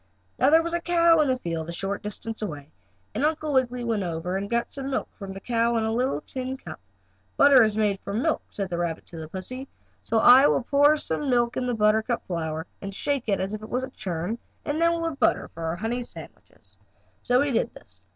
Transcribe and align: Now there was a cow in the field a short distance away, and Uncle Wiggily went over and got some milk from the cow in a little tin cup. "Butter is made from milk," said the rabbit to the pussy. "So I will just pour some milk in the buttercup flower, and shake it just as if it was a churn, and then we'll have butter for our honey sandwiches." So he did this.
Now 0.39 0.49
there 0.49 0.63
was 0.63 0.73
a 0.73 0.81
cow 0.81 1.19
in 1.19 1.27
the 1.27 1.37
field 1.37 1.69
a 1.69 1.71
short 1.71 2.01
distance 2.01 2.41
away, 2.41 2.71
and 3.13 3.23
Uncle 3.23 3.53
Wiggily 3.53 3.83
went 3.83 4.01
over 4.01 4.35
and 4.35 4.49
got 4.49 4.73
some 4.73 4.89
milk 4.89 5.07
from 5.13 5.31
the 5.31 5.39
cow 5.39 5.77
in 5.77 5.83
a 5.83 5.93
little 5.93 6.21
tin 6.21 6.57
cup. 6.57 6.79
"Butter 7.37 7.61
is 7.63 7.77
made 7.77 7.99
from 7.99 8.23
milk," 8.23 8.41
said 8.49 8.71
the 8.71 8.79
rabbit 8.79 9.05
to 9.05 9.17
the 9.17 9.27
pussy. 9.27 9.67
"So 10.01 10.17
I 10.17 10.47
will 10.47 10.61
just 10.61 10.71
pour 10.71 10.97
some 10.97 11.29
milk 11.29 11.55
in 11.55 11.67
the 11.67 11.75
buttercup 11.75 12.25
flower, 12.25 12.65
and 12.81 12.95
shake 12.95 13.25
it 13.29 13.33
just 13.33 13.41
as 13.43 13.53
if 13.53 13.61
it 13.61 13.69
was 13.69 13.83
a 13.83 13.91
churn, 13.91 14.39
and 14.65 14.81
then 14.81 14.91
we'll 14.91 15.05
have 15.07 15.19
butter 15.19 15.49
for 15.49 15.65
our 15.65 15.75
honey 15.75 16.01
sandwiches." 16.01 16.79
So 17.21 17.39
he 17.43 17.51
did 17.51 17.71
this. 17.75 18.01